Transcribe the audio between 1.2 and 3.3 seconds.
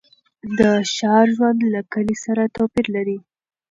ژوند له کلي سره توپیر لري.